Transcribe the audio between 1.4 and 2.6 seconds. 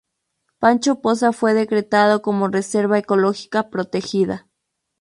decretado como